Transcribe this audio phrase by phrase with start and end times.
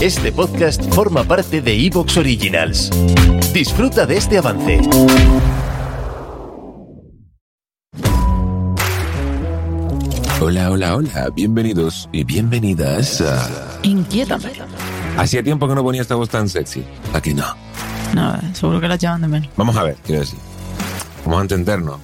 [0.00, 2.88] Este podcast forma parte de Evox Originals.
[3.52, 4.80] Disfruta de este avance.
[10.40, 11.30] Hola, hola, hola.
[11.34, 13.80] Bienvenidos y bienvenidas a...
[13.82, 14.52] Inquiétame.
[15.16, 16.84] Hacía tiempo que no ponía esta voz tan sexy.
[17.12, 17.56] ¿A que no?
[18.14, 19.50] No, seguro que la llaman de menos.
[19.56, 20.38] Vamos a ver, quiero decir.
[21.24, 21.96] Vamos a entendernos.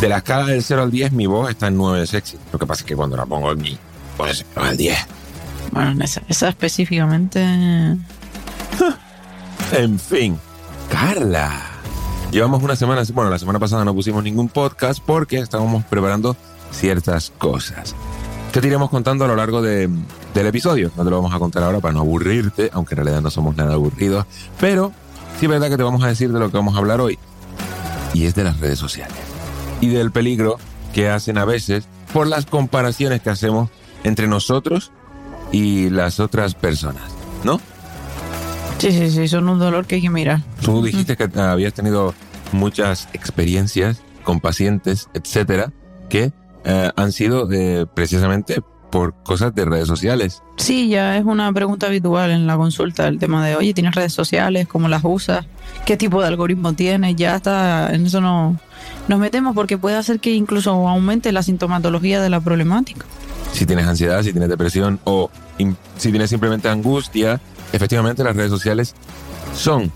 [0.00, 2.38] De la escala del 0 al 10, mi voz está en 9 de sexy.
[2.52, 3.76] Lo que pasa es que cuando la pongo en mi,
[4.16, 5.17] pues al 10.
[5.72, 7.40] Bueno, en esa, esa específicamente.
[9.72, 10.38] En fin,
[10.90, 11.62] Carla.
[12.30, 16.36] Llevamos una semana, bueno, la semana pasada no pusimos ningún podcast porque estábamos preparando
[16.70, 17.94] ciertas cosas.
[18.52, 19.88] Que te iremos contando a lo largo de-
[20.34, 20.90] del episodio.
[20.96, 23.56] No te lo vamos a contar ahora para no aburrirte, aunque en realidad no somos
[23.56, 24.26] nada aburridos.
[24.60, 24.92] Pero
[25.38, 27.18] sí es verdad que te vamos a decir de lo que vamos a hablar hoy.
[28.14, 29.16] Y es de las redes sociales.
[29.80, 30.58] Y del peligro
[30.94, 33.70] que hacen a veces por las comparaciones que hacemos
[34.04, 34.92] entre nosotros
[35.52, 37.02] y las otras personas.
[37.44, 37.60] ¿No?
[38.78, 40.42] Sí, sí, sí, son un dolor que hay que mirar.
[40.62, 42.14] Tú dijiste que habías tenido
[42.52, 45.72] muchas experiencias con pacientes, etcétera,
[46.08, 46.32] que
[46.64, 50.42] eh, han sido eh, precisamente por cosas de redes sociales.
[50.56, 54.12] Sí, ya es una pregunta habitual en la consulta el tema de, oye, ¿tienes redes
[54.12, 54.66] sociales?
[54.66, 55.46] ¿Cómo las usas?
[55.84, 57.16] ¿Qué tipo de algoritmo tienes?
[57.16, 58.58] Ya está, en eso no
[59.08, 63.06] nos metemos porque puede hacer que incluso aumente la sintomatología de la problemática.
[63.52, 65.30] Si tienes ansiedad, si tienes depresión o
[65.96, 67.40] si tienes simplemente angustia,
[67.72, 68.94] efectivamente las redes sociales
[69.54, 69.90] son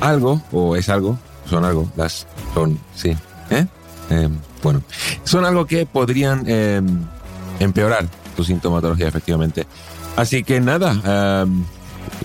[0.00, 3.10] algo, o es algo, son algo, las son, sí,
[3.50, 3.66] ¿eh?
[4.10, 4.28] Eh,
[4.62, 4.82] bueno,
[5.24, 6.80] son algo que podrían eh,
[7.60, 9.66] empeorar tu sintomatología, efectivamente.
[10.16, 11.46] Así que nada, eh,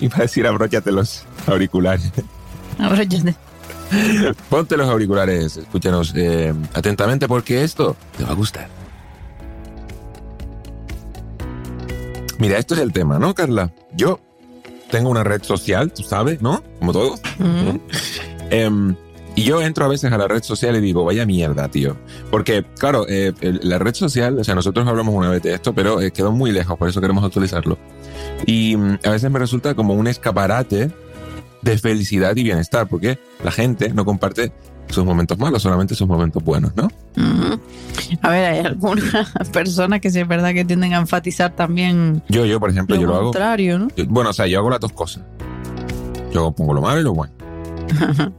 [0.00, 2.10] iba a decir abróchate los auriculares.
[2.78, 3.34] Ahora ya te-
[4.50, 6.14] Ponte los auriculares, escúchanos
[6.74, 8.68] atentamente porque esto te va a gustar.
[12.38, 13.72] Mira, esto es el tema, ¿no, Carla?
[13.92, 14.20] Yo
[14.90, 16.62] tengo una red social, tú sabes, ¿no?
[16.78, 17.20] Como todos.
[18.50, 18.96] Em,
[19.34, 21.96] y yo entro a veces a la red social y digo, vaya mierda, tío.
[22.30, 26.00] Porque, claro, eh, la red social, o sea, nosotros hablamos una vez de esto, pero
[26.00, 27.78] eh, quedó muy lejos, por eso queremos actualizarlo.
[28.46, 30.90] Y mm, a veces me resulta como un escaparate
[31.62, 34.52] de felicidad y bienestar, porque la gente no comparte
[34.88, 36.88] sus momentos malos, solamente sus momentos buenos, ¿no?
[38.22, 39.02] A ver, hay algunas
[39.52, 43.02] personas que sí es verdad que tienden a enfatizar también Yo, yo, por ejemplo, lo
[43.02, 43.24] yo lo hago.
[43.24, 43.88] contrario, ¿no?
[43.96, 45.22] yo- bueno, o sea, yo hago las dos cosas.
[46.32, 47.32] Yo pongo lo malo y lo bueno.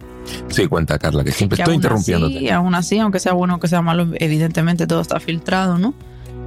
[0.49, 2.37] Sí, cuenta, Carla, que siempre Que estoy aún interrumpiéndote.
[2.37, 5.95] Así, aún así, aunque sea bueno o que sea malo, evidentemente todo está filtrado, ¿no?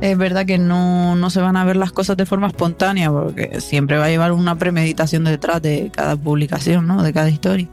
[0.00, 3.60] Es verdad que no, no se van a ver las cosas de forma espontánea, porque
[3.60, 7.02] siempre va a llevar una premeditación detrás de cada publicación, ¿no?
[7.02, 7.68] De cada historia.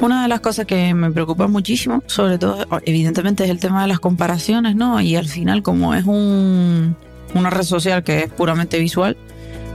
[0.00, 3.88] Una de las cosas que me preocupa muchísimo, sobre todo, evidentemente, es el tema de
[3.88, 5.00] las comparaciones, ¿no?
[5.00, 6.96] Y al final, como es un,
[7.34, 9.16] una red social que es puramente visual,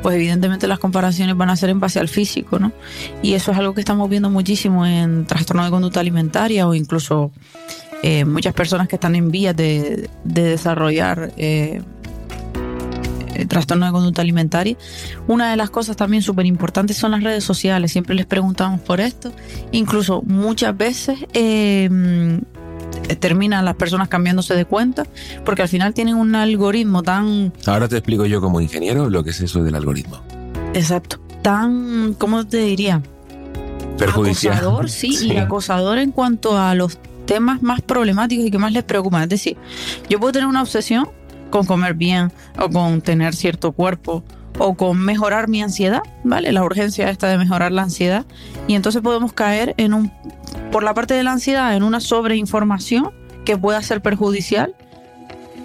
[0.01, 2.71] pues evidentemente las comparaciones van a ser en base al físico, ¿no?
[3.21, 7.31] Y eso es algo que estamos viendo muchísimo en trastorno de conducta alimentaria o incluso
[8.01, 11.81] eh, muchas personas que están en vías de, de desarrollar eh,
[13.43, 14.75] eh, trastorno de conducta alimentaria.
[15.27, 17.91] Una de las cosas también súper importantes son las redes sociales.
[17.91, 19.31] Siempre les preguntamos por esto.
[19.71, 25.05] Incluso muchas veces eh, mm, terminan las personas cambiándose de cuenta
[25.45, 29.31] porque al final tienen un algoritmo tan Ahora te explico yo como ingeniero lo que
[29.31, 30.21] es eso del algoritmo.
[30.73, 33.01] exacto, tan, ¿cómo te diría?
[33.97, 34.53] Perjudicial.
[34.55, 35.33] Acosador, sí, Sí.
[35.33, 39.23] y acosador en cuanto a los temas más problemáticos y que más les preocupan.
[39.23, 39.57] Es decir,
[40.09, 41.07] yo puedo tener una obsesión
[41.53, 44.23] con comer bien o con tener cierto cuerpo
[44.57, 46.51] o con mejorar mi ansiedad, ¿vale?
[46.51, 48.25] La urgencia esta de mejorar la ansiedad.
[48.67, 50.11] Y entonces podemos caer en un,
[50.71, 53.11] por la parte de la ansiedad, en una sobreinformación
[53.45, 54.73] que pueda ser perjudicial,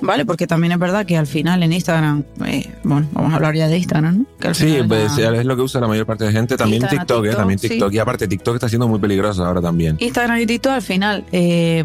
[0.03, 0.27] ¿vale?
[0.27, 3.69] Porque también es verdad que al final en Instagram, eh, bueno, vamos a hablar ya
[3.69, 4.25] de Instagram, ¿no?
[4.39, 6.57] Que al Sí, final pues, ya- es lo que usa la mayor parte de gente.
[6.59, 7.69] También Instagram, TikTok, eh, TikTok, también sí.
[7.71, 7.93] TikTok.
[7.95, 9.97] Y aparte, TikTok está siendo muy peligroso ahora también.
[10.01, 11.83] Instagram y TikTok al final eh,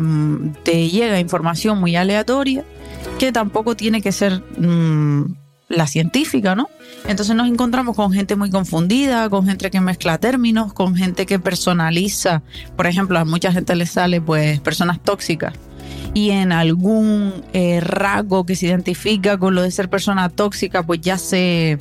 [0.63, 2.63] te llega información muy aleatoria
[3.31, 5.35] tampoco tiene que ser mm,
[5.69, 6.69] la científica, ¿no?
[7.07, 11.39] Entonces nos encontramos con gente muy confundida, con gente que mezcla términos, con gente que
[11.39, 12.41] personaliza.
[12.75, 15.53] Por ejemplo, a mucha gente le sale pues personas tóxicas
[16.13, 21.01] y en algún eh, rasgo que se identifica con lo de ser persona tóxica, pues
[21.01, 21.79] ya se,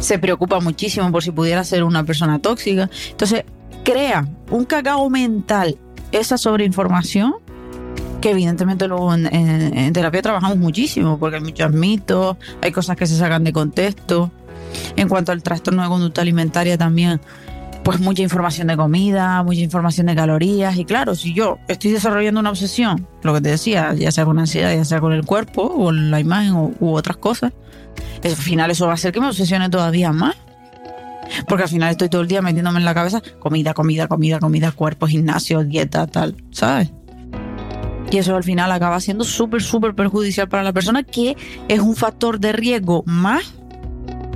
[0.00, 2.90] se preocupa muchísimo por si pudiera ser una persona tóxica.
[3.10, 3.44] Entonces,
[3.84, 5.78] crea un cacao mental
[6.12, 7.34] esa sobreinformación
[8.30, 13.44] evidentemente luego en, terapia trabajamos muchísimo porque hay muchos mitos, hay cosas que se sacan
[13.44, 14.30] de contexto.
[14.96, 17.20] En cuanto al trastorno de conducta alimentaria también,
[17.84, 22.40] pues mucha información de comida, mucha información de calorías y claro, si yo estoy desarrollando
[22.40, 25.62] una obsesión, lo que te decía, ya sea con ansiedad, ya sea con el cuerpo
[25.62, 27.52] o la imagen o, u otras cosas,
[28.24, 30.36] al final eso va a hacer que me obsesione todavía más.
[31.48, 34.70] Porque al final estoy todo el día metiéndome en la cabeza comida, comida, comida, comida,
[34.70, 36.92] cuerpo, gimnasio, dieta, tal, ¿sabes?
[38.10, 41.36] Y eso al final acaba siendo súper, súper perjudicial para la persona, que
[41.68, 43.54] es un factor de riesgo más,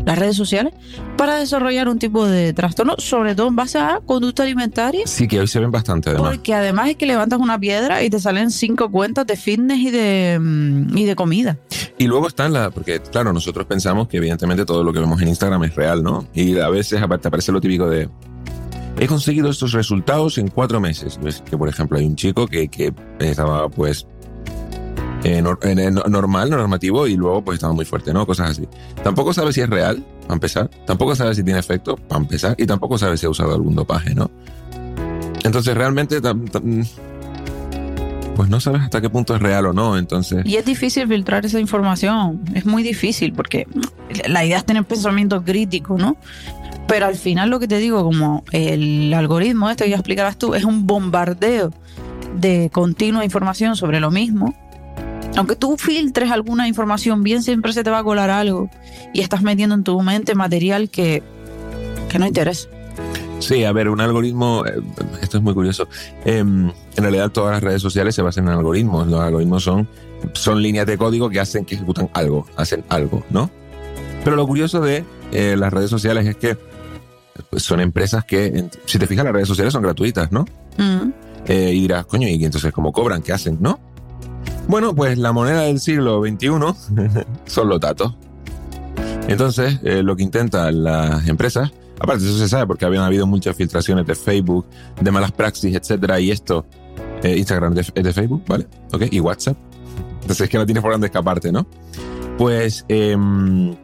[0.05, 0.73] las redes sociales,
[1.17, 5.07] para desarrollar un tipo de trastorno, sobre todo en base a conducta alimentaria.
[5.07, 6.33] Sí, que hoy se ven bastante además.
[6.33, 9.91] Porque además es que levantas una piedra y te salen cinco cuentas de fitness y
[9.91, 11.59] de, mm, y de comida.
[11.99, 15.29] Y luego están la, porque claro, nosotros pensamos que evidentemente todo lo que vemos en
[15.29, 16.27] Instagram es real, ¿no?
[16.33, 18.09] Y a veces aparte aparece lo típico de,
[19.00, 21.19] he conseguido estos resultados en cuatro meses.
[21.49, 24.06] Que por ejemplo hay un chico que, que estaba pues
[25.25, 28.26] eh, en normal, normativo y luego pues estaba muy fuerte, ¿no?
[28.26, 28.69] Cosas así.
[29.02, 30.70] Tampoco sabe si es real, para empezar.
[30.87, 32.55] Tampoco sabe si tiene efecto, para empezar.
[32.58, 34.31] Y tampoco sabe si ha usado algún dopaje, ¿no?
[35.44, 36.20] Entonces realmente...
[38.37, 40.44] pues no sabes hasta qué punto es real o no, entonces...
[40.47, 42.41] Y es difícil filtrar esa información.
[42.55, 43.67] Es muy difícil porque
[44.29, 46.17] la idea es tener pensamiento crítico, ¿no?
[46.91, 50.65] Pero al final lo que te digo, como el algoritmo que ya explicarás tú, es
[50.65, 51.73] un bombardeo
[52.35, 54.57] de continua información sobre lo mismo.
[55.37, 58.69] Aunque tú filtres alguna información, bien siempre se te va a colar algo
[59.15, 61.23] y estás metiendo en tu mente material que,
[62.09, 62.69] que no interesa.
[63.39, 64.83] Sí, a ver, un algoritmo, eh,
[65.23, 65.87] esto es muy curioso.
[66.25, 69.07] Em, en realidad todas las redes sociales se basan en algoritmos.
[69.07, 69.87] Los algoritmos son,
[70.33, 73.49] son líneas de código que hacen que ejecutan algo, hacen algo, ¿no?
[74.25, 76.70] Pero lo curioso de eh, las redes sociales es que
[77.57, 80.45] son empresas que, si te fijas, las redes sociales son gratuitas, ¿no?
[81.47, 83.23] Eh, y dirás, coño, ¿y entonces cómo cobran?
[83.23, 83.59] ¿Qué hacen?
[83.61, 83.79] ¿No?
[84.69, 86.49] Bueno, pues la moneda del siglo XXI
[87.47, 88.15] son los datos.
[89.29, 93.57] Entonces, eh, lo que intentan las empresas, aparte eso se sabe porque habían habido muchas
[93.57, 94.67] filtraciones de Facebook,
[95.01, 96.67] de malas praxis, etcétera, y esto,
[97.23, 98.67] eh, Instagram es de, es de Facebook, ¿vale?
[98.93, 99.05] ¿Ok?
[99.11, 99.57] Y WhatsApp.
[100.23, 101.67] Entonces es que no tienes por dónde escaparte, ¿no?
[102.39, 103.75] Pues em,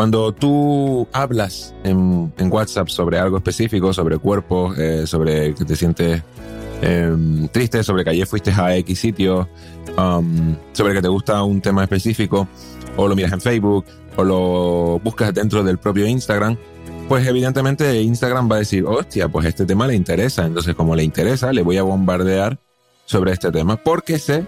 [0.00, 6.22] cuando tú hablas en, WhatsApp sobre algo específico, sobre cuerpos, eh, sobre que te sientes
[6.80, 9.46] em, triste, sobre que ayer fuiste a X sitio,
[9.98, 12.48] um, sobre que te gusta un tema específico,
[12.96, 13.84] o lo miras en Facebook,
[14.16, 16.56] o lo buscas dentro del propio Instagram,
[17.06, 20.46] pues evidentemente Instagram va a decir, hostia, pues este tema le interesa.
[20.46, 22.58] Entonces, como le interesa, le voy a bombardear
[23.04, 24.46] sobre este tema, porque sé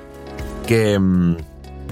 [0.66, 1.36] que mm,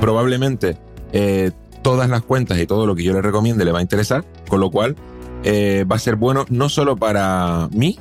[0.01, 0.79] probablemente
[1.13, 1.51] eh,
[1.83, 4.61] todas las cuentas y todo lo que yo le recomiende le va a interesar, con
[4.61, 4.97] lo cual
[5.45, 7.99] eh, va a ser bueno no solo para mí,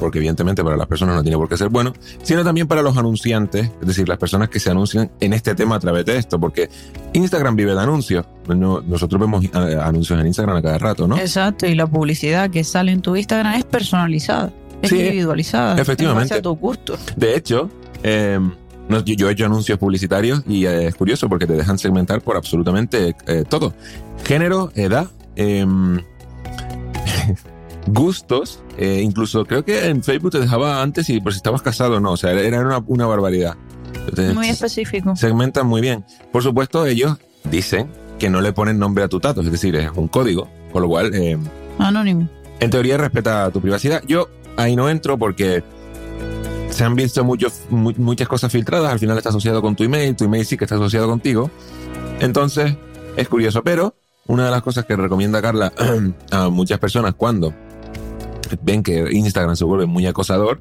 [0.00, 1.92] porque evidentemente para las personas no tiene por qué ser bueno,
[2.22, 5.74] sino también para los anunciantes, es decir, las personas que se anuncian en este tema
[5.76, 6.70] a través de esto, porque
[7.12, 8.24] Instagram vive de anuncios.
[8.46, 9.50] No- nosotros vemos eh,
[9.82, 11.18] anuncios en Instagram a cada rato, ¿no?
[11.18, 14.52] Exacto, y la publicidad que sale en tu Instagram es personalizada,
[14.82, 15.80] es Sí, individualizada.
[15.80, 16.22] efectivamente.
[16.22, 16.96] En base a tu gusto.
[17.16, 17.68] De hecho,
[18.04, 18.38] eh,
[18.88, 22.20] no, yo, yo he hecho anuncios publicitarios y eh, es curioso porque te dejan segmentar
[22.22, 23.74] por absolutamente eh, todo.
[24.24, 25.06] Género, edad,
[25.36, 25.98] em,
[27.86, 31.96] gustos, eh, incluso creo que en Facebook te dejaba antes y por si estabas casado
[31.96, 33.54] o no, o sea, era una, una barbaridad.
[34.14, 35.16] Te- Muy específico.
[35.16, 36.04] segmentan muy bien.
[36.32, 39.90] Por supuesto, ellos dicen que no le ponen nombre a tus datos, es decir, es
[39.94, 41.14] un código, con lo cual...
[41.14, 41.42] em,
[41.78, 42.28] Anónimo.
[42.60, 44.02] en teoría respeta tu privacidad.
[44.06, 45.62] Yo ahí no entro porque
[46.78, 48.92] se han visto muchos, mu- muchas cosas filtradas.
[48.92, 51.50] Al final está asociado con tu email, tu email sí que está asociado contigo.
[52.20, 52.76] Entonces,
[53.16, 53.64] es curioso.
[53.64, 53.96] Pero
[54.28, 55.72] una de las cosas que recomienda Carla
[56.30, 57.52] a muchas personas cuando
[58.62, 60.60] ven que Instagram se vuelve muy acosador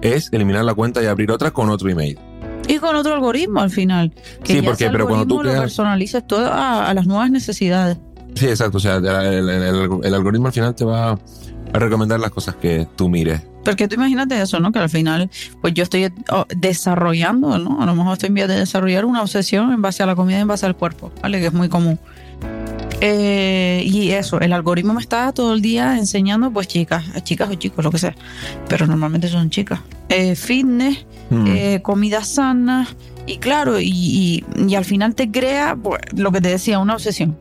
[0.00, 2.18] es eliminar la cuenta y abrir otra con otro email.
[2.66, 4.12] Y con otro algoritmo al final.
[4.42, 7.30] Que Sí, ya porque- ese pero cuando tú lo personalices todo a, a las nuevas
[7.30, 7.98] necesidades.
[8.34, 8.78] Sí, exacto.
[8.78, 12.56] O sea, el, el- el- el algoritmo al final te va a recomendar las cosas
[12.56, 13.42] que tú mires.
[13.64, 14.72] Porque tú imagínate eso, ¿no?
[14.72, 17.80] Que al final, pues yo estoy oh, desarrollando, ¿no?
[17.82, 20.40] A lo mejor estoy en vías de desarrollar una obsesión en base a la comida,
[20.40, 21.38] en base al cuerpo, ¿vale?
[21.40, 21.98] Que es muy común.
[23.00, 27.54] Eh, y eso, el algoritmo me está todo el día enseñando, pues chicas, chicas o
[27.54, 28.14] chicos, lo que sea.
[28.68, 29.80] Pero normalmente son chicas.
[30.08, 31.46] Eh, fitness, Hmm.
[31.48, 32.86] eh, comida sana.
[33.26, 36.94] Y claro, y, y- y al final te crea, pues, lo que te decía, una
[36.94, 37.36] obsesión.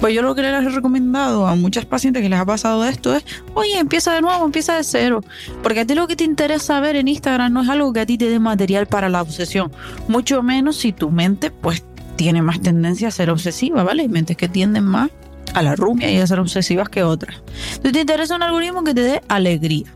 [0.00, 3.14] Pues yo lo que les he recomendado a muchas pacientes que les ha pasado esto
[3.16, 3.24] es,
[3.54, 5.22] oye, empieza de nuevo, empieza de cero.
[5.62, 8.06] Porque a ti lo que te interesa ver en Instagram no es algo que a
[8.06, 9.72] ti te dé material para la obsesión.
[10.06, 11.82] Mucho menos si tu mente, pues,
[12.14, 14.08] tiene más tendencia a ser obsesiva, ¿vale?
[14.08, 15.10] Mentes que tienden más
[15.54, 17.36] a la rumia y a ser obsesivas que otras.
[17.68, 19.86] Entonces te interesa un algoritmo que te dé alegría,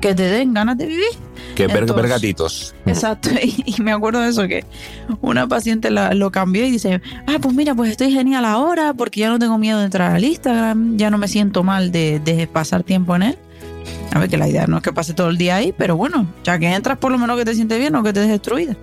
[0.00, 1.10] que te den ganas de vivir.
[1.54, 2.74] Que ver, Entonces- ver gatitos.
[2.86, 4.64] Exacto, y, y me acuerdo de eso, que
[5.20, 9.20] una paciente la- lo cambió y dice, ah, pues mira, pues estoy genial ahora porque
[9.20, 12.46] ya no tengo miedo de entrar al Instagram, ya no me siento mal de, de
[12.46, 13.38] pasar tiempo en él.
[14.12, 16.26] A ver, que la idea no es que pase todo el día ahí, pero bueno,
[16.44, 18.76] ya que entras por lo menos que te sientes bien o que te des destruida.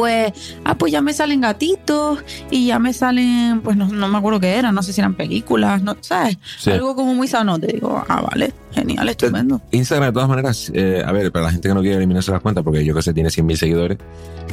[0.00, 4.16] Pues, ah, pues ya me salen gatitos y ya me salen, pues no, no me
[4.18, 6.38] acuerdo qué era, no sé si eran películas, no, ¿sabes?
[6.58, 6.70] Sí.
[6.70, 9.60] Algo como muy sano, te digo, ah, vale, genial, estupendo.
[9.72, 12.40] Instagram, de todas maneras, eh, a ver, para la gente que no quiere eliminarse las
[12.40, 13.98] cuentas, porque yo que sé, tiene 100.000 seguidores.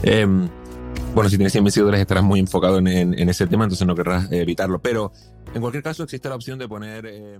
[0.04, 0.27] eh,
[1.16, 3.96] bueno, si tienes 100.000 seguidores estarás muy enfocado en, en- en ese tema, entonces no
[3.96, 4.80] querrás eh, evitarlo.
[4.80, 5.12] Pero
[5.54, 7.06] en cualquier caso existe la opción de poner...
[7.08, 7.39] eh,